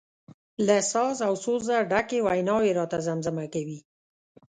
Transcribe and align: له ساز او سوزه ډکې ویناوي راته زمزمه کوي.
له 0.67 0.77
ساز 0.91 1.17
او 1.27 1.33
سوزه 1.43 1.77
ډکې 1.91 2.19
ویناوي 2.25 2.71
راته 2.79 2.97
زمزمه 3.07 3.45
کوي. 3.53 3.79